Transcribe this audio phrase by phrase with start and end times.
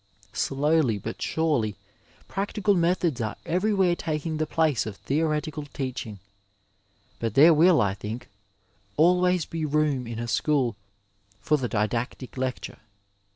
[0.33, 1.75] Slowly but surely
[2.27, 6.17] practical methods are everywhere taking the {diace of theoretical teaching,
[7.19, 8.27] but there will, I think,
[8.97, 10.75] always be room in a school
[11.39, 12.79] for the didactic lecture.